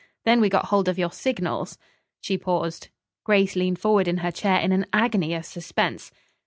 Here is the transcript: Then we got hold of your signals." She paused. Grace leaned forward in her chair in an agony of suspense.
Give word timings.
Then 0.25 0.41
we 0.41 0.49
got 0.49 0.65
hold 0.65 0.87
of 0.87 0.97
your 0.97 1.11
signals." 1.11 1.77
She 2.21 2.35
paused. 2.35 2.87
Grace 3.23 3.55
leaned 3.55 3.77
forward 3.77 4.07
in 4.07 4.17
her 4.25 4.31
chair 4.31 4.59
in 4.59 4.71
an 4.71 4.87
agony 4.91 5.35
of 5.35 5.45
suspense. 5.45 6.09